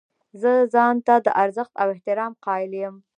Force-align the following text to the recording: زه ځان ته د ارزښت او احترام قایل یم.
زه 0.41 0.51
ځان 0.73 0.95
ته 1.07 1.15
د 1.25 1.27
ارزښت 1.43 1.73
او 1.81 1.87
احترام 1.95 2.33
قایل 2.45 2.71
یم. 2.83 2.95